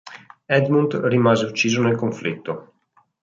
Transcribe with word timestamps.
Edmund 0.47 0.95
rimase 1.03 1.43
ucciso 1.45 1.83
nel 1.83 1.95
conflitto. 1.95 2.73